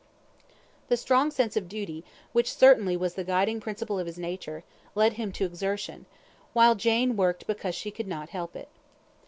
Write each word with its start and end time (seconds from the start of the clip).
The 0.89 0.97
strong 0.97 1.29
sense 1.29 1.55
of 1.55 1.69
duty, 1.69 2.03
which 2.33 2.51
certainly 2.55 2.97
was 2.97 3.13
the 3.13 3.23
guiding 3.23 3.59
principle 3.59 3.99
of 3.99 4.07
his 4.07 4.17
nature, 4.17 4.63
led 4.95 5.13
him 5.13 5.31
to 5.33 5.45
exertion; 5.45 6.07
while 6.53 6.73
Jane 6.73 7.15
worked 7.15 7.45
because 7.45 7.75
she 7.75 7.91
could 7.91 8.07
not 8.07 8.29
help 8.29 8.55
it. 8.55 8.69